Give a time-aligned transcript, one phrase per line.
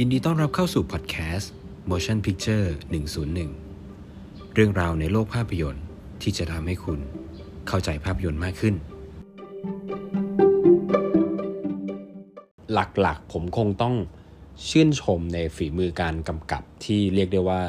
[0.00, 1.52] ยินดีต้อนรับเข้าสู่พอดแคสต์
[1.90, 2.66] Motion Picture
[3.80, 5.84] 101 เรื่องราวในโลกภาพยนตร์
[6.22, 7.00] ที่จะทำให้คุณ
[7.68, 8.74] เข้าใจภาพยนตร์มากขึ้น
[12.72, 13.94] หลักๆ ผมคงต้อง
[14.68, 17.62] ชื่นชมในฝีมือการกำกับที่เรียกได้ว่า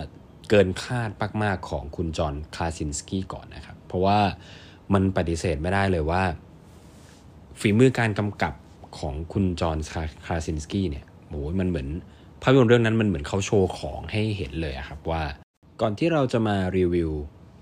[0.50, 1.10] เกินคาด
[1.44, 4.20] มากๆของคุณจอห์นคาซินสกี้ก่อนนะครับ เพราะว่า
[4.94, 6.24] มันปฏิเสธไม่ได้เลยว่า
[7.60, 8.54] ฝีมือการกำกับ
[9.00, 9.78] ของคุณจอห์น
[10.26, 11.88] คาซินสกี้เนี่ย โอ้ยมันเหมือน
[12.42, 15.24] ภาพยนตร์เรื่องนั้นมันเหมือนเขาโชว์ของให้เห็นเลยครับว่า
[15.82, 17.12] ก่อนที่เราจะมารีวิว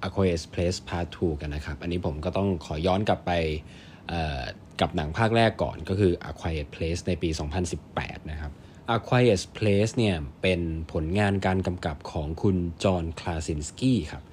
[0.07, 3.31] a q u i e s Place Part 2 กันนะครับ อันนี้ผมก็ต้องขอย้อนกลับไป
[4.81, 7.29] กับหนังภาคแรกก่อนก็คือ A Quiet Place ในปี
[7.79, 8.51] 2018 นะครับ
[8.95, 10.61] A Quiet Place เนี่ยเป็น
[10.91, 14.23] ผลงานการกำกับของคุณจอห์นคลาซินสกี้ครับ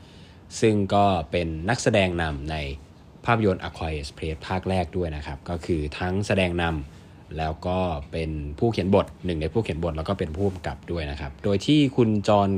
[0.60, 2.56] ซึ่งก็เป็นนักแสดงนำใน
[3.24, 7.02] ภาพยนตร์ A Quiet Place ภาคแรกด้วยนะครับ ก็คือทั้งแสดงนำ
[7.38, 7.78] แล้วก็
[8.12, 12.48] เป็นผู้เขียนบทหนึ่งในผู้เขียนบทแล้วก็เป็นผู้กำกับด้วยนะครับ โดยที่คุณจอห์น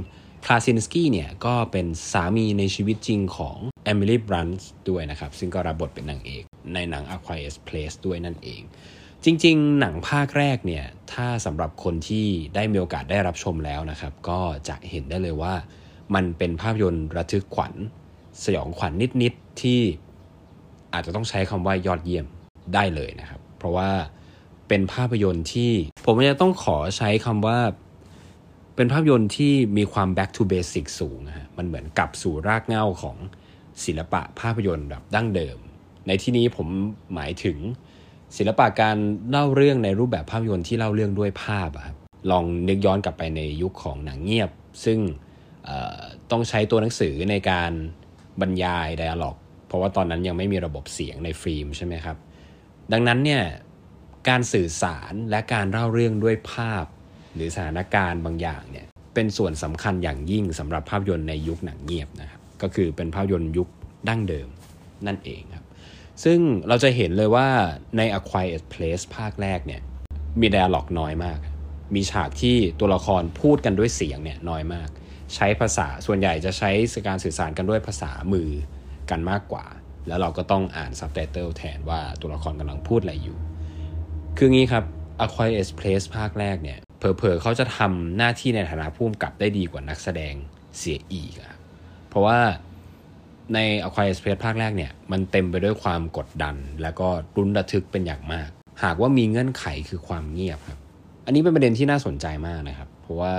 [0.47, 8.63] คลาซินสกี้เนี่ยก็เป็นสามีในชีวิตจริงของเอมิลี่บรันส์ด้วยนะครับ ซึ่งก็รับบทเป็นนางเอกในหนัง A Quiet Place ด้วยนั่นเอง
[9.25, 15.55] จริง ๆ หนังภาคแรกเนี่ย ถ้าสำหรับคนที่ได้มีโอกาสได้รับชมแล้วนะครับ ก็จะเห็นได้เลยว่า
[16.15, 17.73] มันเป็นภาพยนตร์ระทึกขวัญ
[18.45, 19.81] สยองขวัญนนิด ๆ ที่
[20.93, 22.27] อาจจะต้องใช้คำว่ายอดเยี่ยม
[22.75, 23.91] ได้เลยนะครับ เพราะว่า
[24.69, 25.73] เป็นภาพยนตร์ที่
[26.05, 27.59] ผมจะต้องขอใช้คำว่า
[28.77, 33.17] เป็นภาพยนตร์ที่มีความ back to basic สูงฮะมันเหมือนกลับสู่รากเหง้าของ
[33.85, 35.59] ศิลปะภาพยนตร์แบบดั้งเดิม
[36.07, 36.69] ในที่นี้ผม
[37.15, 37.59] หมายถึง
[38.37, 38.97] ศิลปะการ
[39.31, 41.97] เล่าเรื่องในรูปแบบภาพยนตร์ที่เล่าเรื่องด้วยภาพครับ
[42.31, 44.51] ลองนึกย้อนกลับไปในยุคของหนังเงียบ
[44.85, 44.99] ซึ่ง
[46.31, 47.73] ต้องใช้ตัวหนังสือในการ
[48.41, 52.17] บรรยายไดอะล็อก เพราะว่าตอนนั้นยังไม่มีระบบเสียงในฟิล์มใช่ไหมครับ
[52.93, 53.43] ดังนั้นเนี่ย
[54.29, 56.85] การสื่อสารและการเล่าเรื่องด้วยภาพ
[57.35, 63.69] หรือสถานการณ์บางอย่างเนี่ยเป็นส่วนสำคัญอย่างยิ่งสำหรับภาพยนตร์ในยุคหนังเงียบนะครับก็คือเป็นภาพยนตร์ยุค
[64.09, 64.49] ดั้งเดิม
[65.07, 65.67] นั่นเองครับ
[66.25, 67.49] ซึ่งเราจะเห็นเลยว่า
[67.97, 69.81] ใน A Quiet Place ภาคแรกเนี่ย
[70.41, 71.39] มีไดอะล็อกน้อยมาก
[71.95, 74.89] มีฉากที่ตัวละครพูดกันด้วยเสียงเนี่ยน้อยมาก
[75.35, 76.71] ใช้ภาษาส่วนใหญ่จะใช้
[77.09, 78.51] การสื่อสารกันด้วยภาษามือ
[79.11, 79.67] กันมากกว่า
[80.09, 83.39] แล้วเราก็ต้องอ่านซับไตเติลแทนว่าตัวละครกำลังพูดอะไรอยู่
[84.39, 84.85] คืองี้ครับ
[85.25, 90.35] A Quiet Place ภาคแรกเนี่ยเผลอๆเขาจะทำหน้าที่ในฐานะผู้กำกับได้ดีกว่านักแสดง
[90.79, 91.55] เสียอีกอะ
[92.09, 92.39] เพราะว่า
[93.55, 98.49] ใน A Quiet Place ภาคแรกเนี่ยมันเต็มไปด้วยความกดดัน แล้วก็รุนระทึกเป็นอย่างมาก
[98.85, 100.79] หากว่ามีเงื่อนไขคือความเงียบครับ
[101.27, 103.35] อันนี้เป็นประเด็นที่น่าสนใจมากนะครับ เพราะว่า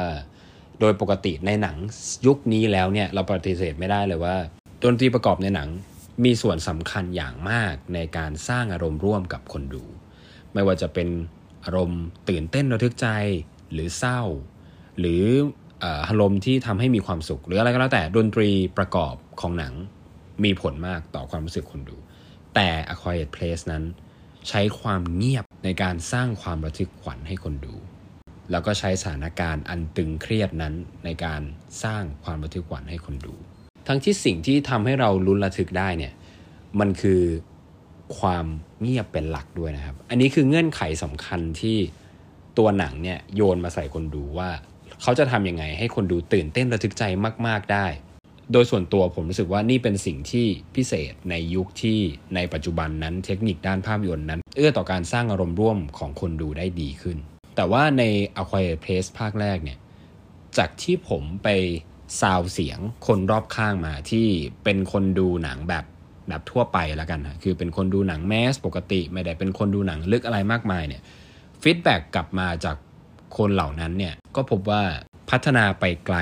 [0.79, 1.75] โดยปกติในหนัง
[2.25, 4.35] ยุคนี้แล้วเนี่ยเราปฏิเสธไม่ได้เลยว่า
[4.83, 5.69] ดนตรีประกอบในหนัง
[6.25, 9.83] มีส่วนสำคัญอย่างมากในการสร้างอารมณ์ร่วมกับคนดู
[10.55, 11.09] ไม่ว่าจะเป็น
[11.65, 13.07] อารมณ์ตื่นเต้นระทึกใจ
[13.73, 14.21] หรือเศร้า
[14.99, 15.23] หรือ
[16.07, 19.73] อารมณ์ที่ทำให้มีความสุข หรืออะไรก็แล้วแต่ดนตรีประกอบของหนัง
[20.43, 21.97] มีผลมากต่อความรู้สึกคนดู
[22.55, 23.83] แต่ A Quiet Place นั้น
[24.49, 27.75] ใช้ความเงียบในการสร้างความระทึกขวัญให้คนดู
[28.51, 30.73] แล้วก็ใช้สถานการณ์อันตึงเครียดนั้น
[31.05, 31.41] ในการ
[31.83, 33.35] สร้างความระทึกขวัญให้คนดู
[33.87, 36.13] ทั้งที่สิ่งที่ทำให้เราลุ้นระทึกได้เนี่ย
[36.79, 37.21] มันคือ
[38.19, 38.45] ความ
[38.81, 41.77] เงียบเป็นหลักด้วยนะครับ อันนี้คือเงื่อนไขสำคัญที่
[42.57, 44.49] ตัวหนังเนี่ยโยนมาใส่คนดูว่า
[45.01, 47.03] เขาจะทำยังไงให้คนดูตื่นเต้นระทึกใจ
[47.47, 47.87] มาก ๆได้
[48.51, 51.99] โดยส่วนตัวผมรู้สึกว่านี่เป็นสิ่งที่พิเศษในยุคที่
[52.35, 57.17] ในปัจจุบันนั้นเทคนิคด้านภาพยนตร์นั้น เอื้อต่อการสร้างอารมณ์ร่วมของคนดูได้ดีขึ้น
[57.55, 58.03] แต่ว่าใน
[58.41, 59.79] A Quiet Place ภาคแรกเนี่ย
[60.57, 61.47] จากที่ผมไป
[62.21, 64.27] ซาวเสียงคนรอบข้างมาที่
[64.63, 65.85] เป็นคนดูหนังแบบ
[66.27, 71.01] แบบทั่วไปแล้วกันนะคือเป็นคนดูหนังแมสปกติ ไม่ได้เป็นคนดูหนังลึกอะไรมากมายเนี่ย
[71.61, 72.77] feedback กลับมาจาก
[73.37, 74.83] คนเหล่านั้นเนี่ยก็พบว่า
[75.29, 76.17] พัฒนาไปไกล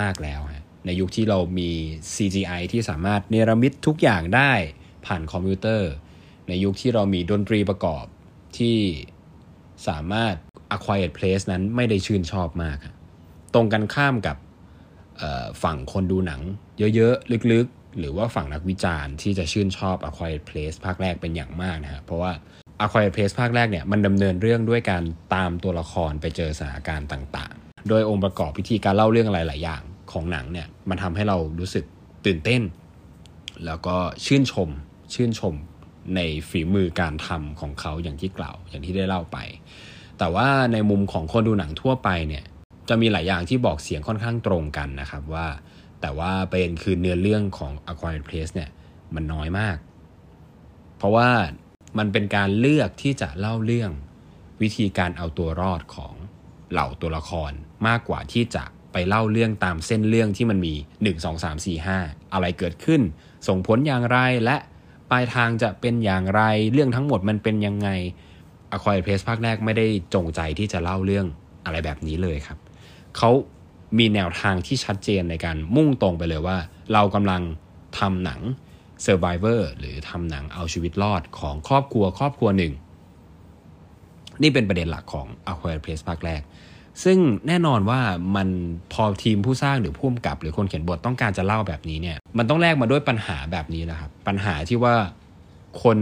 [0.00, 1.70] มากแล้วฮะในยุคที่เรามี
[2.14, 4.52] CGI ที่สามารถเนรมิตทุกอย่างได้
[5.06, 5.90] ผ่านคอมพิวเตอร์
[6.48, 8.04] ในยุคที่เรามีดนตรีประกอบ
[8.58, 8.78] ที่
[9.88, 10.34] สามารถ
[10.74, 12.78] A Quiet Place นั้นไม่ได้ชื่นชอบมาก
[13.54, 14.36] ตรงกันข้ามกับ
[15.62, 16.40] ฝั่งคนดูหนัง
[16.78, 22.32] เยอะๆ ลึกๆ หรือว่าฝั่งนักวิจารณ์ที่จะชื่นชอบ A Quiet Place ภาคแรกเป็นอย่างมากนะฮะเพราะว่า
[22.84, 25.02] A Quiet Place ภาคแรกเนี่ยมันดำเนินเรื่องด้วยการ
[25.34, 31.84] ตามตัวละครไปเจอสถานการณ์ต่างๆ โดยองค์ประกอบพิธีการเล่าเรื่องหลายอย่างของหนังเนี่ยมันทำให้เรารู้สึก
[32.26, 32.62] ตื่นเต้น
[33.66, 34.68] แล้วก็ชื่นชม
[35.14, 35.54] ชื่นชม
[36.16, 39.38] ในฝีมือการทำของเขาอย่างที่กล่าวอย่างที่ได้เล่าไป
[40.18, 42.44] แต่ว่าในมุมของคนดูหนังทั่วไปเนี่ย
[42.88, 45.46] จะมีหลายอย่างที่บอกเสียงค่อนข้างตรงกันนะครับว่า
[46.02, 48.70] แต่ว่าเป็นคือเนื้อเรื่องของ A Quiet Place เนี่ย
[49.14, 49.76] มันน้อยมาก
[50.96, 51.30] เพราะว่า
[51.98, 53.90] มันเป็นการเลือกที่จะเล่าเรื่อง
[54.62, 56.14] วิธีการเอาตัวรอดของ
[56.72, 57.52] เหล่าตัวละคร
[57.86, 63.00] มากกว่าที่จะไปเล่าเรื่องตามเส้นเรื่องที่มันมี 1 2 3 4 5 อะไรเกิดขึ้น
[63.48, 64.56] ส่งผลอย่างไรและ
[65.10, 67.88] ปลายทางจะเป็นอย่างไรเรื่องทั้งหมดมันเป็นยังไง
[68.74, 71.26] A Quiet Place ภาคแรกไม่ได้จงใจที่จะเล่าเรื่อง
[71.64, 72.58] อะไรแบบนี้เลยครับ
[73.16, 73.30] เขา
[73.98, 76.56] มีแนวทางที่ชัดเจนในการมุ่งตรงไปเลยว่า
[76.92, 77.42] เรากำลัง
[77.98, 78.40] ทำหนัง
[79.04, 82.72] Survivor หรือทำหนังเอาชีวิตรอดของครอบครัวครอบครัวหนึ่ง
[84.42, 86.42] นี่เป็นประเด็นหลักของ A Quiet Place ภาคแรก
[87.04, 88.00] ซึ่งแน่นอนว่า
[88.36, 88.48] มัน
[88.92, 94.94] พอทีมผู้สร้างหรือผู้กำกับ หรือคนเขียนบทต้องการจะเล่าแบบนี้เนี่ย มันต้องแลกมาด้วยปัญหาแบบนี้นะครับ ปัญหาที่ว่า
[95.82, 95.98] คน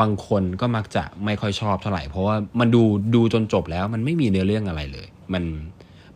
[0.00, 2.82] บางคนก็มักจะไม่ค่อยชอบเท่าไหร่ เพราะว่ามันดู
[3.14, 5.44] ดูจนจบแล้วมันไม่มีเนื้อเรื่องอะไรเลย มัน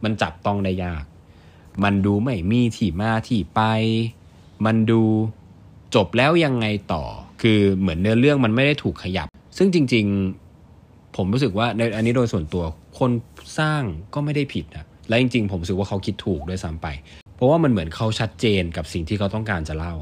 [0.07, 1.05] มันจับต้องได้ยาก
[1.85, 3.61] มันดูไม่มีที่มาที่ไป
[4.65, 5.03] มันดู
[5.95, 7.03] จบแล้วยังไงต่อ
[7.43, 10.07] คือเหมือนเนื้อเรื่องมันไม่ได้ถูกขยับ ซึ่งจริง
[10.61, 12.65] ๆ ผมรู้สึกว่าในอันนี้โดยส่วนตัว
[12.99, 13.11] คน
[13.59, 13.83] สร้าง
[14.15, 16.87] ก็ไม่ได้ผิดนะและจริง ๆ ผมรู้สึกว่าเขาคิดถูกด้วยซ้ำไป
[17.37, 19.95] เพราะว่ามันเหมือนเขาชัดเจนกับสิ่งที่เขาต้องการจะเล่า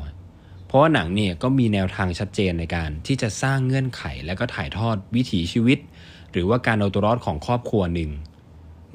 [0.66, 5.78] เพราะว่าหนังเนี่ยก็มีแนวทางชัดเจนในการที่จะสร้างเงื่อนไข และก็ถ่ายทอดวิถีชีวิต
[6.32, 8.10] หรือว่าการเอาตัวรอดของครอบครัวหนึ่ง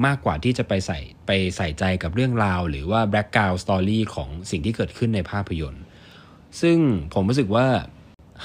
[0.05, 5.83] มากกว่าที่จะไปใส่ไปใส่ใจกับเรื่องราว หรือว่า background story ของสิ่งที่เกิดขึ้นในภาพยนตร์
[6.61, 6.77] ซึ่ง
[7.13, 7.67] ผมรู้สึกว่า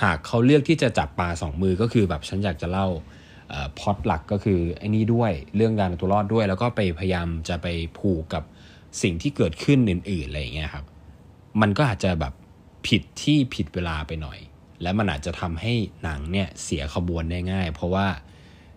[0.03, 2.89] หากเขาเลือกที่จะจับปลาสองมือก็คือแบบฉันอยากจะเล่า
[3.79, 7.67] พอดหลักก็คือไอ้นี่ด้วยเรื่องการตัวรอดด้วย แล้วก็ไปพยายามจะไป
[7.99, 8.43] ผูกกับ
[9.03, 10.85] สิ่งที่เกิดขึ้นอื่นๆอะไรอย่างเงี้ยครับ
[11.61, 12.33] มันก็อาจจะแบบ
[12.87, 14.39] ผิดที่ผิดเวลาไปหน่อย
[14.83, 15.73] และมันอาจจะทำให้
[16.03, 18.07] หนังเนี่ยเสียขบวนได้ง่าย เพราะว่า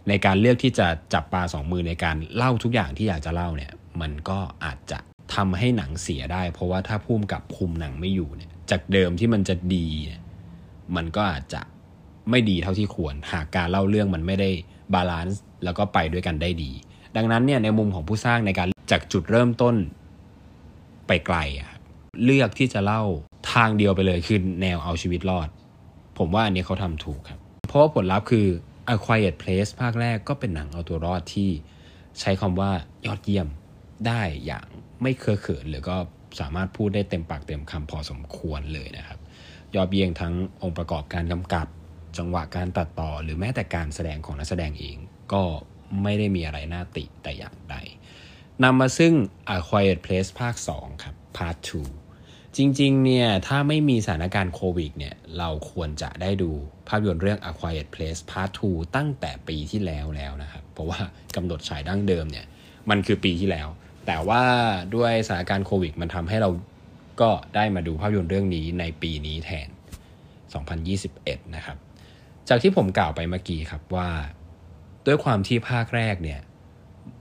[0.10, 3.72] ในการเลือกที่จะจับปลาสองมือในการเล่าทุกอย่างที่อยากจะเล่าเนี่ย
[4.02, 5.00] มันก็อาจจะ
[5.36, 9.88] ทำให้หนังเสียได้ เพราะว่าถ้าผู้กำกับคุมหนังไม่อยู่เนี่ย จากเดิมที่มันจะดี
[10.96, 11.62] มันก็อาจจะ
[12.30, 14.50] ไม่ดีเท่าที่ควร หากการเล่าเรื่องมันไม่ได้
[14.94, 16.72] balance แล้วก็ไปด้วยกันได้ดี
[17.16, 19.76] ดังนั้นเนี่ยในมุมของผู้สร้างในการจากจุดเริ่มต้น
[21.08, 21.72] ไปไกลอะ
[22.24, 23.04] เลือกที่จะเล่า
[23.54, 25.50] ทางเดียวไปเลยคือแนวเอาชีวิตรอด
[26.18, 28.48] ผมว่าอันนี้เขาทำถูกครับ เพราะว่าผลลัพธ์คือ
[28.94, 31.50] A Quiet Place ภาคแรกก็เป็นหนังเอาตัวรอดที่
[32.20, 32.72] ใช้คำว่า
[33.06, 33.48] ยอดเยี่ยม
[34.08, 34.68] ได้อย่าง
[35.02, 35.98] ไม่เคอะเขินหรือก็
[36.40, 39.20] สามารถพูดได้เต็มปากเต็มคำพอสมควรเลยนะครับ
[39.76, 41.68] ยอดเยี่ยมทั้งองค์ประกอบการกำกับ
[42.18, 44.98] จังหวะการตัดต่อ หรือแม้แต่การแสดงของนักแสดงเอง
[45.34, 45.44] ก็
[46.04, 47.76] ไม่ได้มีอะไรน่าติแต่อย่างใด
[48.64, 49.14] นำมาซึ่ง
[49.56, 51.58] A Quiet Place ภาค 2 ครับ Part
[51.88, 52.07] 2
[52.58, 56.52] จริงๆ เนี่ย ถ้าไม่มีสถานการณ์โควิดเนี่ย เราควรจะได้ดู
[56.88, 61.00] ภาพยนตร์เรื่อง A Quiet Place Part 2 ตั้งแต่ปีที่แล้วแล้วนะครับ เพราะว่า
[61.36, 62.46] กำหนดฉายดั้งเดิมเนี่ย
[62.90, 63.68] มันคือปีที่แล้ว
[64.06, 64.44] แต่ว่า
[64.96, 66.50] ด้วยสถานการณ์โควิด มันทำให้เรา
[67.22, 69.68] ก็ได้มาดูภาพยนตร์เรื่องนี้ในปีนี้แทน
[70.66, 71.78] 2021 นะครับ
[72.50, 74.10] จากที่ผมกล่าวไปเมื่อกี้ครับว่า
[75.06, 76.40] ด้วยความที่ภาคแรกเนี่ย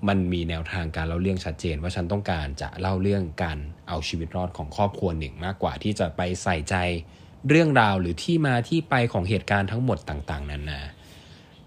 [0.09, 3.59] มันมีแนวทางการเล่าเรื่องชัดเจน ว่าฉันต้องการจะเล่าเรื่องการ
[3.89, 6.77] เอาชีวิตรอดของครอบครัวหนึ่งมากกว่าที่จะไปใส่ใจ
[7.49, 10.81] เรื่องราวหรือที่มาที่ไปของเหตุการณ์ทั้งหมดต่าง ๆนั้นนะ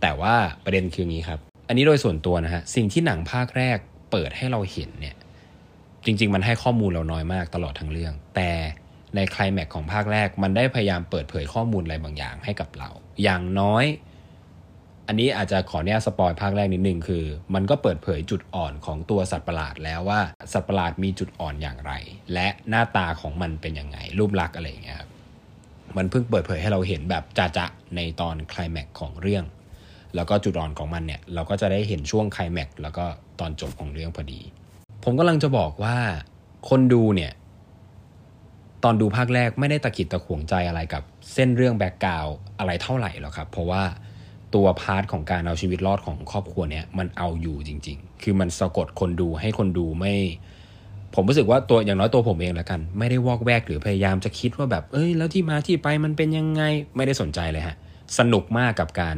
[0.02, 3.78] แต่ว่าประเด็นคืองี้ครับ อันนี้โดยส่วนตัวนะฮะสิ่งที่หนังภาคแรก
[4.12, 5.16] เปิดให้เราเห็นเนี่ย
[6.06, 8.52] จริง ๆ มันให้ข้อมูลเราน้อยมากตลอดทั้งเรื่อง แต่
[9.16, 12.90] ในคลายแม็กของภาคแรก มันได้พยายามเปิดเผยข้อมูลอะไรบางอย่างให้กับเรา
[13.24, 13.86] อย่างน้อย
[15.12, 17.24] อันนี้อาจจะขอเนี่ยสปอยภาคแรกนิดนึงคือ
[17.56, 20.22] มันก็เปิดเผยจุดอ่อนของตัวสัตว์ประหลาดแล้วว่า
[20.54, 21.94] สัตว์ประหลาดมีจุดอ่อนอย่างไร
[22.33, 25.10] และหน้าตาของมันเป็นยังไง รูปลักษณ์อะไรอย่างเงี้ยครับ
[25.98, 27.24] มันเพิ่งเปิดเผยให้เราเห็นแบบ
[27.57, 29.44] จะๆในตอนคลายแม็กของเรื่อง
[30.16, 33.06] แล้วก็จุดอ่อนของมันเนี่ย เราก็จะได้เห็นช่วงคลายแม็กแล้วก็
[33.40, 34.42] ตอนจบของเรื่องพอดี
[35.04, 35.95] ผมกำลังจะบอกว่า
[36.69, 37.31] คนดูเนี่ย
[38.83, 42.28] ตอนดูภาคแรกไม่ได้ตะขิดตะขวงใจอะไรกับเส้นเรื่อง background
[42.60, 43.83] อะไรเท่าไหร่หรอกครับ เพราะว่า
[44.56, 50.14] ตัว part ของการเอาชีวิตรอดของครอบครัวเนี้ยมันเอาอยู่จริง ๆ คือมันสะกดคนดูให้คนดูไม่
[51.16, 56.62] ผมรู้สึกว่าตัวอย่างน้อยตัวผมเองแล้วกัน ไม่ได้วอกแวกหรือพยายามจะคิดว่าแบบ เอ้ย แล้วที่มาที่ไปมันเป็นยังไง
[56.96, 57.76] ไม่ได้สนใจเลยฮะ
[58.18, 59.18] สนุกมากกับการ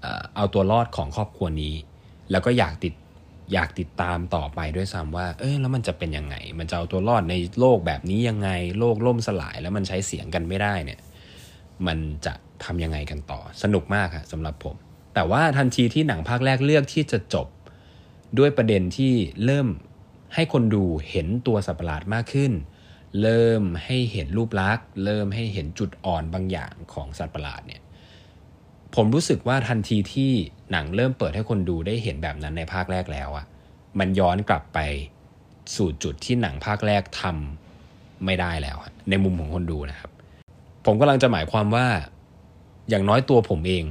[0.00, 1.74] เอ่อเอาตัวรอดของครอบครัวนี้
[2.30, 2.94] แล้วก็อยากติด
[3.52, 11.00] อยากติดตามต่อไปด้วยซ้ำว่า เอ้ยแล้วมันจะเป็นยังไง มันจะเอาตัวรอดในโลกแบบนี้ยังไง โลกล่มสลายแล้วมันใช้เสียงกันไม่ได้เนี่ย
[11.86, 12.32] มันจะ
[12.66, 14.76] ทำยังไงกันต่อ สนุกมากครับสำหรับผม
[15.14, 17.46] แต่ว่าทันทีที่หนังภาคแรกเลือกที่จะจบ
[18.38, 19.12] ด้วยประเด็นที่
[19.44, 19.68] เริ่ม
[20.34, 22.52] ให้คนดูเห็นตัวสัตว์ประหลาดมากขึ้น
[23.22, 27.82] เริ่มให้เห็นรูปลักษณ์ เริ่มให้เห็นจุดอ่อนบางอย่างของสัตว์ประหลาดเนี่ย
[28.94, 30.32] ผมรู้สึกว่าทันทีที่
[30.70, 33.46] หนังเริ่มเปิดให้คนดูได้เห็นแบบนั้นในภาคแรกแล้วอะ
[33.98, 34.78] มันย้อนกลับไป
[35.76, 38.76] สู่จุดที่หนังภาคแรกทำไม่ได้แล้ว
[39.10, 40.10] ในมุมของคนดูนะครับ
[40.86, 41.86] ผมกำลังจะหมายความว่า
[42.88, 43.84] อย่างน้อยตัวผมเอง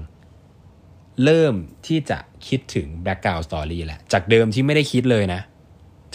[1.23, 1.55] เริ่ม
[1.87, 5.41] ที่จะคิดถึง background story แหละ จากเดิมที่ไม่ได้คิดเลยนะ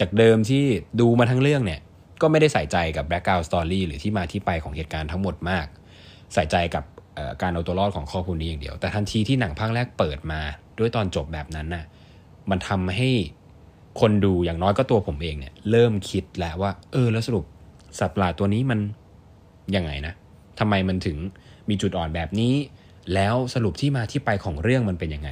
[0.00, 0.62] จากเดิมที่
[1.00, 1.80] ดูมาทั้งเรื่องเนี่ย
[2.20, 5.66] ก็ไม่ได้ใส่ใจกับ background story หรือที่มาที่ไปของเหตุการณ์ทั้งหมดมาก
[6.34, 6.84] ใส่ใจกับ
[7.42, 10.40] การเอาตัวรอดของครอบครัวนี้อย่างเดียว แต่ทันทีที่หนังภาคแรกเปิดมา
[10.78, 11.84] ด้วยตอนจบแบบนั้นน่ะ
[12.50, 13.10] มันทำให้
[14.00, 17.44] คนดูอย่างน้อยก็ตัวผมเองเนี่ย เริ่มคิดแล้วว่า เออแล้วสรุป
[17.98, 18.80] สัตว์ประหลาดตัวนี้มัน
[19.76, 20.14] ยังไงนะ
[20.58, 21.16] ทำไมมันถึง
[21.68, 22.54] มีจุดอ่อนแบบนี้
[23.14, 25.30] แล้วสรุปที่มาที่ไปของเรื่องมันเป็นยังไง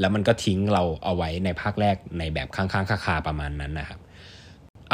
[0.00, 4.00] แล้วมันก็ทิ้งเราเอาไว้ในภาคแรกในแบบค้างๆคาๆประมาณนั้นนะครับ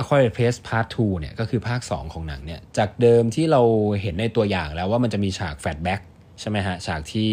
[0.00, 3.62] a q u a r i t Place Part 2เนี่ยก็คือภาค 2 ของหนังเนี่ยจากเดิมที่เรา
[4.02, 6.00] เห็นในตัวอย่างแล้วว่ามันจะมีฉาก flashback
[6.40, 7.28] ใช่ไหมฮะฉากที่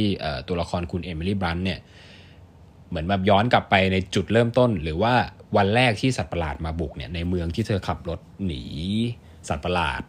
[0.47, 1.79] ตัวละครคุณเอมิลี่บลันต์เนี่ย
[2.89, 5.13] เหมือนแบบย้อนกลับไปในจุดเริ่มต้น หรือว่า
[5.57, 8.63] วันแรกที่สัตว์ประหลาดมาบุกเนี่ยในเมืองที่เธอขับรถหนี
[9.49, 10.01] สัตว์ประหลาด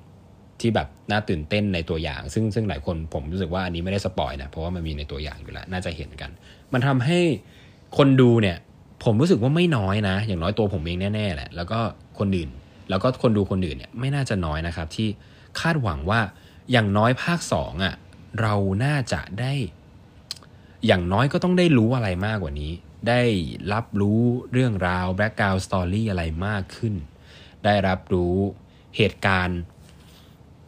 [0.64, 6.30] ที่แบบน่าตื่นเต้นในตัวอย่าง ซึ่งซึ่งหลายคนผมรู้สึกว่าอันนี้ไม่ได้ spoil นะเพราะว่ามันมีในตัวอย่างอยู่แล้วน่าจะเห็นกัน
[6.72, 7.20] มันทำให้
[7.96, 8.56] คนดูเนี่ย
[9.04, 11.80] ผมรู้สึกว่าไม่น้อยนะ อย่างน้อยตัวผมเองแน่ๆแหละแล้วก็
[12.18, 12.50] คนอื่น
[12.90, 15.08] แล้วก็คนดูคนอื่นเนี่ยไม่น่าจะน้อยนะครับ ที่
[15.60, 16.20] คาดหวังว่า
[16.72, 17.94] อย่างน้อยภาคสองอะ่ะ
[18.40, 18.54] เรา
[18.84, 19.52] น่าจะได้
[20.86, 22.72] อย่างน้อยก็ต้องได้รู้อะไรมากกว่านี้
[23.08, 23.22] ได้
[23.72, 24.20] รับรู้
[24.52, 26.94] เรื่องราว background story อะไรมากขึ้น
[27.64, 28.36] ได้รับรู้
[28.96, 29.60] เหตุการณ์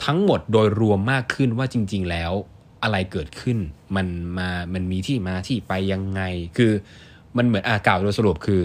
[0.05, 2.33] ทั้งหมดโดยรวมมากขึ้นว่าจริง ๆ แล้ว
[2.83, 3.59] อะไรเกิดขึ้น
[3.97, 4.07] มัน
[4.39, 6.23] มามันมีที่มาที่ไปยังไง
[6.57, 6.73] คือ
[7.37, 8.63] มันเหมือนอากล่าวโดยสรุปคือ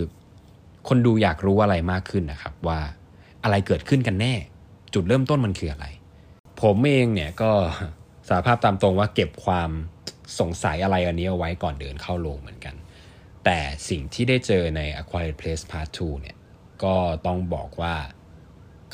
[0.88, 2.80] คนดูอยากรู้อะไรมากขึ้นนะครับ ว่า
[3.44, 4.34] อะไรเกิดขึ้นกันแน่
[4.94, 5.86] จุดเริ่มต้นมันคืออะไร
[6.62, 7.52] ผมเองเนี่ยก็
[8.28, 9.70] สารภาพตามตรงว่าเก็บความ
[10.40, 12.76] สงสัยอะไรอันนี้เอาไว้ก่อนเดินเข้าโรงเหมือนกัน
[13.46, 13.60] แต่
[13.90, 16.38] สิ่งที่ได้เจอใน a q u i r e Place Part 2เนี่ย
[16.84, 16.96] ก็
[17.26, 17.96] ต้องบอกว่า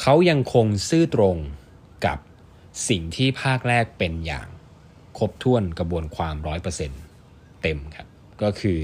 [0.01, 1.37] เขายังคงซื่อตรง
[2.89, 4.47] สิ่งที่ภาคแรกเป็นอย่าง
[5.17, 6.91] ครบถ้วนกระบวนความร้อยเปอร์เซ็น
[7.61, 8.07] เต็มครับ
[8.43, 8.79] ก็คือ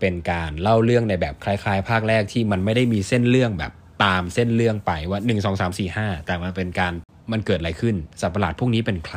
[0.00, 3.72] เป็นการเล่าเรื่องในแบบคล้ายๆ ภาคแรกที่มันไม่ได้มีเส้นเรื่องแบบ
[4.04, 6.92] ตามเส้นเรื่องไปว่า 1 2 3 4 5 แต่มันเป็นการ
[7.32, 9.16] มันเกิดอะไรขึ้นสัตว์ประหลาดพวกนี้เป็นใคร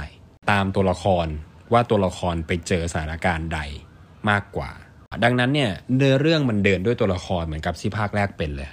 [0.51, 1.27] ตามตัวละคร
[1.73, 3.59] ว่าตัวละครไปเจอสถานการณ์ใด
[4.29, 4.71] มากกว่า
[5.23, 8.67] ดังนั้นเนี่ยเนื้อเรื่องมันเดินด้วยตัวละครเหมือนกับที่ภาคแรกเป็นเลย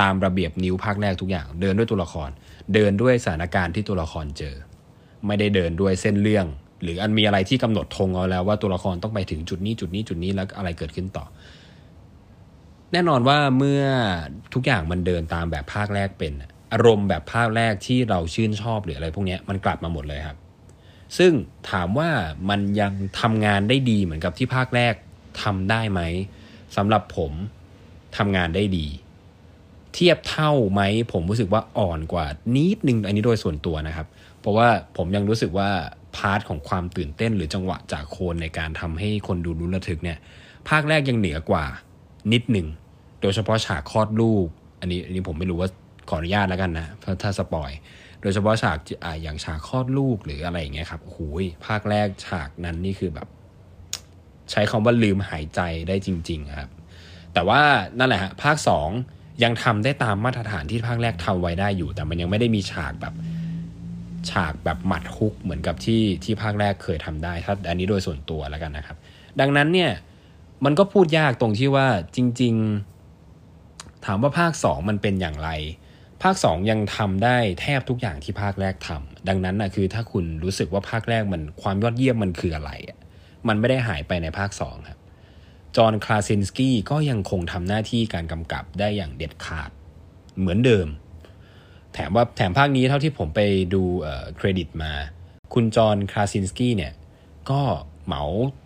[0.00, 2.30] ตามระเบียบนิ้วภาคแรกทุกอย่าง เดินด้วยตัวละคร
[2.74, 4.54] เดินด้วยสถานการณ์ที่ตัวละครเจอ
[5.26, 6.46] ไม่ได้เดินด้วยเส้นเรื่อง
[6.82, 11.24] หรืออันมีอะไรที่กำหนดธงเอาแล้วว่าตัวละครต้องไปถึงจุดนี้จุดนี้จุดนี้แล้วอะไรเกิดขึ้นต่อ
[12.92, 13.82] แน่นอนว่าเมื่อ
[14.54, 16.32] ทุกอย่างมันเดินตามแบบภาคแรกเป็น
[16.72, 20.38] อารมณ์แบบภาคแรกที่เราชื่นชอบหรืออะไรพวกนี้มันกลับมาหมดเลยครับ
[21.18, 21.32] ซึ่ง
[21.70, 22.10] ถามว่า
[22.50, 24.94] มันยังทำงานได้ดีเหมือนกับที่ภาคแรก
[25.42, 26.00] ทำได้ไหม
[26.76, 27.32] สำหรับผม
[28.16, 28.86] ทำงานได้ดี
[29.94, 30.82] เทียบเท่าไหม
[31.12, 34.06] ผมรู้สึกว่าอ่อนกว่านิดนึงอันนี้โดยส่วนตัวนะครับ
[34.40, 35.70] เพราะว่าผมยังรู้สึกว่า
[36.16, 40.18] part ของความตื่นเต้นหรือจังหวะจะโคนในการทำให้คนดูรู้ระทึกเนี่ย
[40.68, 41.64] ภาคแรกยังเหนือกว่า
[42.32, 42.66] นิดหนึ่ง
[43.22, 44.46] โดยเฉพาะฉากคลอดลูก
[44.80, 45.68] อันนี้อันนี้ผมไม่รู้ว่า
[46.08, 47.70] ขออนุญาตแล้วกันนะเพราะถ้า spoil
[48.20, 51.18] โดยเฉพาะฉากอ่าอย่างฉากคลอดลูกหรืออะไรอย่างเงี้ยครับโอ้โห
[51.66, 53.28] ภาคแรกฉากนั้นนี่คือแบบ
[54.50, 56.70] ใช้คำว่าลืมหายใจได้จริง ๆ ครับ
[57.34, 57.60] แต่ว่า
[57.98, 58.90] นั่นแหละฮะภาคสอง
[59.42, 63.14] ยังทำได้ตามมาตรฐานที่ภาคแรกทำไว้ได้อยู่ แต่มันยังไม่ได้มีฉากแบบ
[64.30, 68.96] ฉากแบบหมัดฮุกเหมือนกับที่ที่ภาคแรกเคยทำได้ถ้าอันนี้โดยส่วนตัวแล้วกันนะครับ
[69.40, 69.90] ดังนั้นเนี่ย
[70.64, 71.86] มันก็พูดยากตรงที่ว่า
[72.16, 72.54] จริง
[73.30, 75.50] ๆ ถามว่าภาคสองมันเป็นอย่างไร
[76.22, 82.70] ภาคสองยังทำได้แทบทุกอย่างที่ภาคแรกทำดังนั้นนะคือถ้าคุณรู้สึกว่าภาคแรกมันความยอดเยี่ยมมันคืออะไร
[83.48, 84.98] มันไม่ได้หายไปในภาคสองครับ
[85.76, 89.70] จอห์นคลาเซนสกี้ก็ยังคงทำหน้าที่การกำกับได้อย่างเด็ดขาด
[90.38, 90.86] เหมือนเดิม
[91.94, 93.40] แถมว่าแถมภาคนี้เท่าที่ผมไป
[93.74, 93.82] ดู
[94.36, 94.92] เครดิตมา
[95.54, 96.92] คุณจอห์นคลาซินสกี้เนี่ย
[97.50, 97.60] ก็
[98.06, 98.22] เหมา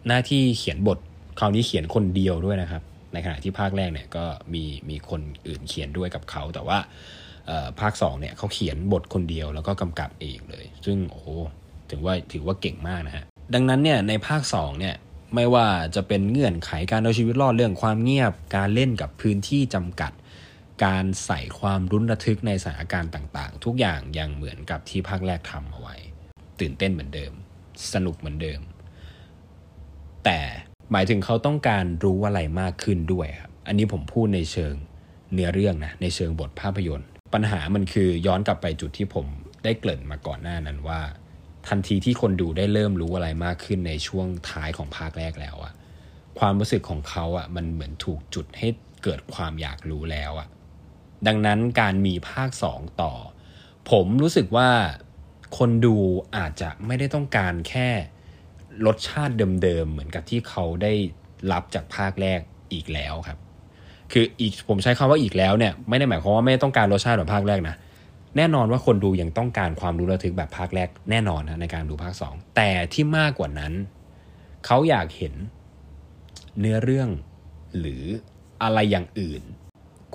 [0.09, 0.99] หน้าที่เขียนบท
[1.39, 2.83] คราวนี้เขียนคนเดียวด้วยนะครับ
[3.13, 6.79] ในขณะที่ภาคแรกเนี่ยก็มีมีคนอื่นเขียนด้วยกับเขา แต่ว่า
[7.81, 11.23] ภาค2เนี่ยเขาเขียนบทคนเดียวแล้วก็กำกับเองเลย ซึ่งโอ้
[11.91, 14.95] ถือว่าถือว่าเก่งมากนะฮะดังนั้นเนี่ยในภาค2เนี่ย
[15.35, 20.13] ไม่ว่าจะเป็นเงื่อนไขการเอาชีวิตรอดเรื่องความเงียบ การเล่นกับพื้นที่จำกัด
[20.85, 25.97] การใส่ความรุนระทึกในสถานการณ์ต่าง ๆ ทุกอย่างยังเหมือนกับที่ภาคแรกทำเอาไว้
[26.61, 27.33] ตื่นเต้นเหมือนเดิม
[27.93, 28.61] สนุกเหมือนเดิม
[30.25, 30.41] แต่
[30.93, 34.75] หมายถึงเขาต้องการรู้อะไรมากขึ้นด้วยครับ อันนี้ผมพูดในเชิง
[35.33, 39.27] เนื้อเรื่องนะในเชิงบทภาพยนตร์ ปัญหามันคือย้อนกลับไปจุดที่ผม
[39.65, 41.01] ได้เกริ่นมาก่อนหน้านั้นว่า
[41.69, 45.73] ทันทีที่คนดูได้เริ่มรู้อะไรมากขึ้นในช่วงท้ายของภาคแรกแล้วอะ
[46.39, 48.69] ความรู้สึกของเขาอะมันเหมือนถูกจุดให้
[49.03, 50.49] เกิดความอยากรู้แล้วอะ
[51.27, 53.13] ดังนั้นการมีภาคสองต่อ
[53.91, 54.71] ผมรู้สึกว่า
[55.59, 55.97] คนดู
[56.37, 57.89] อาจจะไม่ได้ต้องการแค่
[58.87, 60.93] รสชาติเดิมๆเหมือนกับที่เขาได้
[61.53, 62.41] รับจากภาคแรก
[62.73, 63.39] อีกแล้วครับ
[64.13, 67.77] คืออีกผมใช้คำว่าอีกแล้วเนี่ยไม่ได้หมายความว่าไม่ต้องการรสชาติแบบภาคแรกนะ
[68.37, 73.73] แน่นอนว่าคนดูยังต้องการความรู้ระทึกแบบภาคแรกแน่นอนนะในการดูภาคสองแต่ที่มากกว่านั้น
[74.67, 75.35] เขาอยากเห็น
[76.61, 77.09] เนื้อเรื่อง
[77.79, 78.03] หรือ
[78.63, 79.43] อะไรอย่างอื่น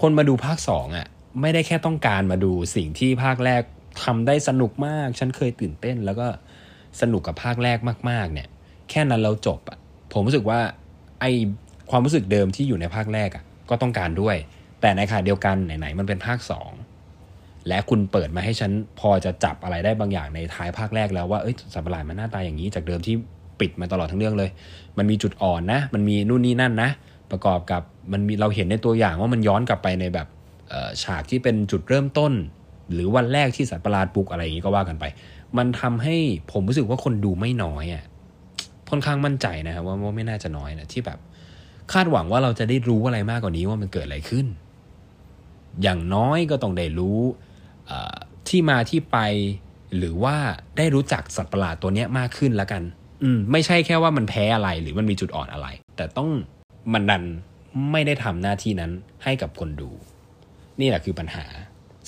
[0.02, 1.08] คนมาดูภาคสองอะ
[1.42, 3.62] ไม่ได้แค่ต้องการมาดูสิ่งที่ภาคแรก
[4.04, 6.28] ทำได้สนุกมาก ฉันเคยตื่นเต้น แล้วก็
[7.02, 7.78] สนุกกับภาคแรก
[8.10, 8.48] มาก ๆ เนี่ย
[8.90, 9.78] แค่นั้นเราจบอะ
[10.14, 10.60] ผมรู้สึกว่า
[11.20, 11.26] ไอ
[11.90, 14.36] ความรู้สึกเดิมที่อยู่ในภาคแรกอะก็ต้องการด้วย
[14.82, 16.72] แต่ในขณะเดียวกันไหนๆมันเป็นภาคสอง
[17.68, 23.16] และคุณเปิดมาให้ฉันพอจะจับอะไรได้บางอย่างในท้ายภาคแรกแล้วว่าเอ้ยสัตว์ประหลาดมันหน้าตาอย่างนี้จากเดิมที่
[23.60, 24.50] ปิดมาตลอดทั้งเรื่องเลย
[24.98, 26.90] มันมีจุดอ่อนนะ มันมีนู่นนี่นั่นนะ
[27.32, 27.82] ประกอบกับ
[28.14, 30.28] มันมีเราเห็นในตัวอย่างว่ามันย้อนกลับไปในแบบ
[31.04, 32.34] ฉากที่เป็นจุดเริ่มต้น
[32.94, 35.06] หรือวันแรกที่สัตว์ประหลาดปลุกอะไรอย่างนี้ก็ว่ากันไป
[35.58, 36.16] มันทำให้
[36.52, 38.04] ผมรู้สึกว่าคนดูไม่น้อยอะ
[38.90, 41.20] ค่อนข้างมั่นใจนะครับว่าว่าไม่น่าจะน้อยนะที่แบบ
[41.94, 44.46] คาดหวังว่าเราจะได้รู้อะไรมากกว่านี้ว่ามันเกิดอะไรขึ้น
[45.84, 47.20] อย่างน้อยก็ต้องได้รู้
[48.48, 49.18] ที่มาที่ไป
[49.98, 50.36] หรือว่า
[50.78, 52.84] ได้รู้จักสัตว์ประหลาดตัวนี้มากขึ้นแล้วกัน
[53.24, 55.68] อืมไม่ใช่แค่ว่ามันแพ้อะไรหรือมันมีจุดอ่อนอะไร
[55.98, 56.30] แต่ต้อง
[56.94, 57.24] มันดัน
[57.92, 58.92] ไม่ได้ทำหน้าที่นั้น
[59.24, 59.90] ให้กับคนดู
[60.80, 61.46] นี่แหละคือปัญหา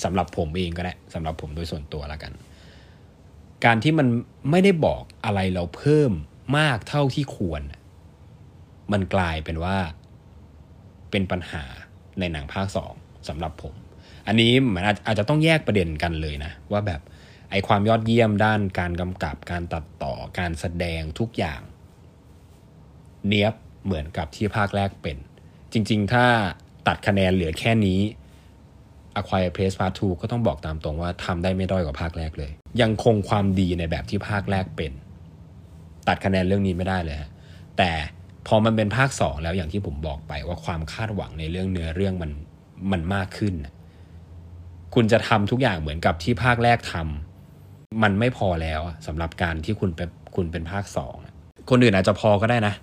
[0.04, 2.32] สำหรับผมเองก็ได้สำหรับผมโดยส่วนตัวแล้วกัน
[3.64, 4.06] การที่มัน
[4.50, 6.12] ไม่ได้บอกอะไรเราเพิ่ม
[6.58, 7.62] มากเท่าที่ควร
[8.92, 9.76] มันกลายเป็นว่า
[11.10, 11.64] เป็นปัญหา
[12.18, 12.92] ในหนังภาคสอง
[13.28, 13.74] สำหรับผม
[14.26, 17.00] อันนี้เหมือนอาจจะต้องแยกประเด็นกันเลยนะ ว่าแบบ
[17.50, 21.60] ไอความยอดเยี่ยมด้านการกำกับการตัดต่อการแสดงทุกอย่าง
[23.28, 23.54] เนี้ยบ
[23.84, 25.16] เหมือนกับที่ภาคแรกเป็น
[25.72, 26.24] จริง ๆ ถ้า
[26.88, 28.00] ตัดคะแนนเหลือแค่นี้
[29.20, 32.50] a q u i r e Place Part 2 ก็ต้องบอกตามตรงว่าทำได้ไม่ด้อยกว่าภาคแรกเลย
[32.80, 34.92] ยังคงความดีในแบบที่ภาคแรกเป็น
[36.08, 37.30] ตัดคะแนนเรื่องนี้ไม่ได้เลยฮะ
[37.78, 37.90] แต่
[38.46, 42.30] พอมันเป็นภาคสองแล้วอย่างที่ผมบอกไปว่าความคาดหวังในเรื่องเนื้อเรื่องมัน
[42.92, 43.54] มันมากขึ้น
[44.94, 51.16] คุณจะทำทุกอย่างเหมือนกับที่ภาคแรกทำมันไม่พอแล้วสำหรับการที่คุณเป็นคุณเป็นภาคสอง
[51.70, 52.74] คนอื่นอาจจะพอก็ได้นะ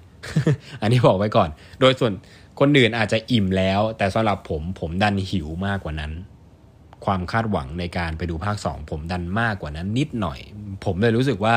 [0.81, 2.13] อันนี้บอกไว้ก่อน โดยส่วน
[2.59, 6.11] คนอื่นอาจจะอิ่มแล้ว แต่สำหรับผมผมดันหิวมากกว่านั้น
[7.05, 10.39] ความคาดหวังในการไปดูภาคสองผมดันมากกว่านั้นนิดหน่อย
[10.85, 11.55] ผมเลยรู้สึกว่า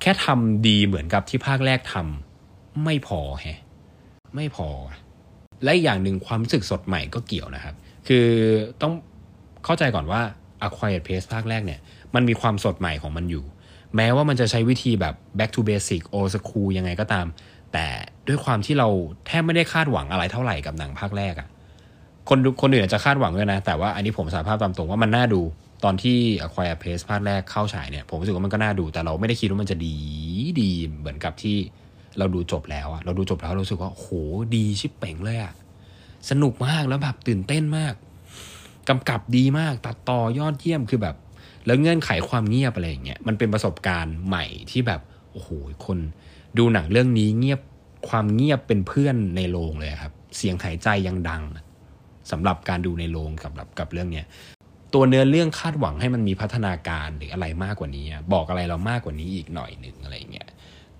[0.00, 3.60] แค่ทำดีเหมือนกับที่ภาคแรกทำไม่พอแฮะ
[4.34, 4.68] ไม่พอ
[5.64, 7.74] และอย่างหนึ่งความรู้สึกสดใหม่ก็เกี่ยวนะครับ
[8.08, 8.26] คือ
[8.82, 8.92] ต้อง
[9.64, 10.20] เข้าใจก่อนว่า
[10.66, 11.80] a q u i r e Place ภาคแรกเนี่ย
[12.14, 13.44] มันมีความสดใหม่ของมันอยู่
[13.96, 17.26] แม้ว่ามันจะใช้วิธีแบบ back to basic old school ยังไงก็ตาม
[17.72, 17.86] แต่
[18.28, 18.88] ด้วยความที่เรา
[19.26, 21.48] แทบไม่ได้คาดหวังอะไรเท่าไหร่กับหนังภาคแรกอะ
[22.28, 25.40] คนคนอื่นอาจจะคาดหวังด้วยนะ แต่ว่าอันนี้ผมสารภาพตามตรงว่ามันน่าดู
[25.84, 26.16] ตอนที่
[26.46, 29.96] a q u i r e Pace ภาคแรกเข้าฉายเนี่ย ผมรู้สึกว่ามันก็น่าดู แต่เราไม่ได้คิดว่ามันจะดี
[30.60, 31.56] ดีเหมือนกับที่
[32.18, 34.06] เราดูจบแล้วอะเราดูจบแล้วเราสึกว่าโห
[34.54, 35.52] ดีชิบเป่งเลยอะ
[36.30, 37.94] สนุกมากแล้วแบบตื่นเต้นมาก
[38.88, 41.16] กำกับดีมากตัดต่อยอดเยี่ยมคือแบบ
[41.66, 45.00] แล้วเงื่อนไขความเงียบอะไรอย่างเงี้ยมันเป็นประสบการณ์ใหม่ที่แบบ
[45.32, 45.48] โอ้โห
[45.86, 45.98] คน
[46.58, 47.60] ดูหนังเรื่องนี้เงียบ
[48.08, 51.42] ความเงียบเป็นเพื่อนในโรงเลยครับ เสียงหายใจยังดัง
[52.30, 54.26] สำหรับการดูในโรงกับกับเรื่องเนี้ย
[54.94, 60.48] ตัวเนื้อเรื่องคาดหวังให้มันมีพัฒนาการหรืออะไรมากกว่านี้ บอกอะไรเรามากกว่านี้อีกหน่อยหนึ่งอะไรเงี้ย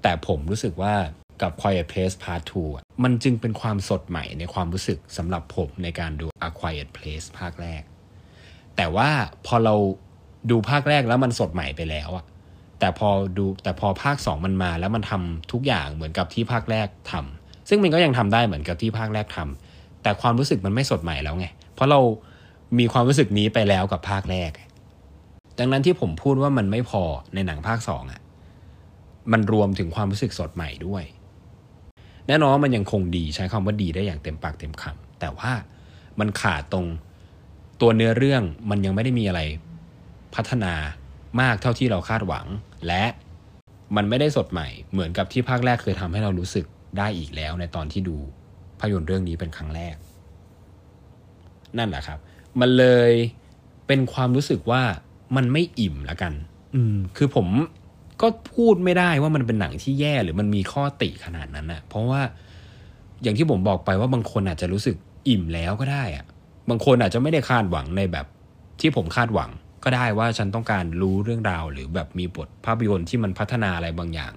[0.03, 0.95] แต่ผมรู้สึกว่า
[1.43, 7.83] กับ Quiet Place Part 2 มันจึงเป็นความสดใหม่ในความรู้สึกสำหรับผมในการดู A Quiet Place ภาคแรก
[8.77, 9.11] แต่ว่า
[9.47, 9.75] พอเรา
[10.51, 12.25] ดูภาคแรกแล้วมันสดใหม่ไปแล้วอะ
[12.79, 22.01] แต่พอดูแต่พอภาคสองมันมาแล้วมันทำทุกอย่างเหมือนกับที่ภาคแรกทำซึ่งมันก็ยังทำได้เหมือนกับที่ภาคแรกทำแต่ความรู้สึกมันไม่สดใหม่แล้วไง เพราะเรา
[22.79, 24.51] มีความรู้สึกนี้ไปแล้วกับภาคแรก
[25.59, 27.03] ดังนั้นที่ผมพูดว่ามันไม่พอ
[27.35, 28.21] ในหนังภาคสองอะ
[29.33, 31.05] มันรวมถึงความรู้สึกสดใหม่ด้วย
[32.29, 35.51] แน่นอนมันยังคงดีใช้คำว่าดีได้อย่างเต็มปากเต็มคำแต่ว่า
[36.21, 36.87] มันขาดตรง
[37.81, 39.41] ตัวเนื้อเรื่องมันยังไม่ได้มีอะไร
[40.35, 40.75] พัฒนา
[41.41, 42.47] มากเท่าที่เราคาดหวัง
[42.87, 43.05] และ
[43.97, 46.67] มันไม่ได้สดใหม่เหมือนกับที่ภาคแรกเคยทำให้เรารู้สึก
[46.99, 48.17] ได้อีกแล้วในตอนที่ดู
[48.79, 49.95] ภาพยนตร์เรื่องนี้เป็นครั้งแรก
[51.79, 52.19] นั่นแหละครับ
[52.61, 53.13] มันเลย
[53.87, 54.83] เป็นความรู้สึกว่า
[55.37, 56.33] มันไม่อิ่มละกัน
[56.75, 57.47] อืมคือผม
[58.21, 62.21] ก็พูดไม่ได้ว่ามันเป็นหนังที่แย่หรือมันมีข้อติขนาดนั้นนะเพราะว่า
[63.23, 64.97] อย่างที่ผมบอกไปว่าบางคนอาจจะรู้สึก
[65.29, 66.25] อิ่มแล้วก็ได้อะ
[66.71, 68.27] บางคนอาจจะไม่ได้คาดหวังในแบบ
[68.81, 69.51] ที่ผมคาดหวัง
[69.85, 74.33] ก็ได้ว่าฉันต้องการรู้เรื่องราว หรือแบบมีบทภาพยนตร์ที่มันพัฒนาอะไรบางอย่าง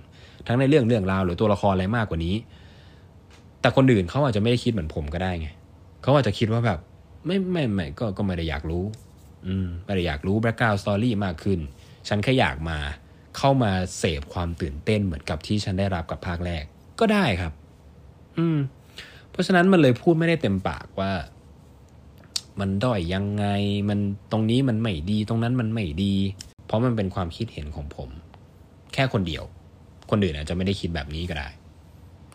[0.47, 2.35] ทั้งในเรื่องเรื่องราวหรือตัวละครอะไรมากกว่านี้
[3.61, 5.47] แต่คนอื่นเขาอาจจะไม่ได้คิดเหมือนผมก็ได้ไง
[6.01, 6.79] เขาอาจจะคิดว่าแบบ
[7.25, 8.83] ไม่ไม่ไม่ก็ก็ไม่ได้อยากรู้
[9.47, 11.59] อืมไม่ได้อยากรู้ background story มากขึ้น
[12.07, 12.77] ฉันแค่อยากมา
[13.43, 16.63] เข้ามาเสพความตื่นเต้นเหมือนกับที่ฉันได้รับกับภาคแรก
[16.99, 17.53] ก็ได้ครับ
[18.37, 18.57] อืม
[19.31, 21.11] เพราะฉะนั้นมันเลยพูดไม่ได้เต็มปากว่า
[22.59, 23.45] มันด้อยยังไง
[23.89, 23.99] มัน
[24.31, 26.15] ตรงนี้มันไม่ดี ตรงนั้นมันไม่ดี
[26.65, 28.09] เพราะมันเป็นความคิดเห็นของผม
[28.93, 29.43] แค่คนเดียว
[30.09, 31.49] คนอื่นอาจจะไม่ได้คิดแบบนี้ก็ได้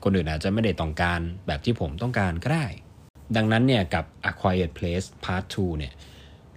[0.05, 2.67] คนอื่นอาจจะไม่ได้ต้องการแบบที่ผมต้องการก็ได้
[3.37, 5.93] ดังนั้นเนี่ยกับ A Quiet Place Part 2 เนี่ย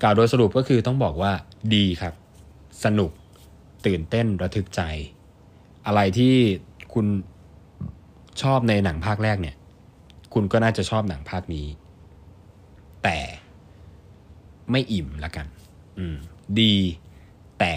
[0.02, 1.32] กล่าวโดยสรุปก็คือต้องบอกว่า
[1.76, 2.14] ดีครับ
[2.86, 3.12] สนุก
[3.86, 4.82] ตื่นเต้นระทึกใจ
[5.86, 6.36] อะไรที่
[6.94, 7.06] คุณ
[8.42, 9.56] ชอบในหนังภาคแรกเนี่ย
[10.34, 11.68] คุณก็น่าจะชอบหนังภาคนี้
[13.04, 13.20] แต่
[14.72, 15.48] ไม่อิ่มละกัน
[16.00, 16.18] อืม
[16.60, 16.76] ดี
[17.60, 17.74] แต่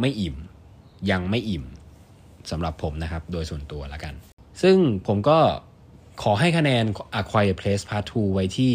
[0.00, 0.36] ไม่อิ่ม
[1.10, 1.64] ยังไม่อิ่ม
[2.50, 4.14] สำหรับผมนะครับ โดยส่วนตัวละกัน
[4.62, 5.38] ซึ่งผมก็
[6.22, 6.84] ขอให้คะแนน
[7.20, 8.72] A Quiet Place Part 2 ไว้ที่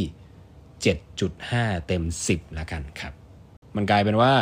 [1.12, 3.14] 7.5 เต็ม 10ละกันครับ
[3.76, 4.34] มันกลายเป็นว่า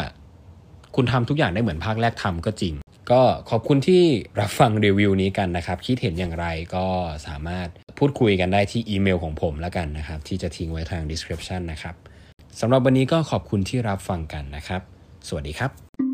[0.96, 2.74] คุณทำทุกอย่างได้เหมือนภาคแรกทำก็จริง
[3.12, 4.04] ก็ขอบคุณที่
[4.40, 6.86] รับฟังรีวิวนี้กันนะครับ คิดเห็นอย่างไรก็
[7.28, 11.96] สามารถพูดคุยกันได้ที่อีเมลของผมแล้วกันนะครับ ที่จะทิ้งไว้ทาง description นะครับ
[12.60, 14.82] สำหรับวันนี้ก็ขอบคุณที่รับฟังกันนะครับ
[15.28, 16.09] สวัสดีครับ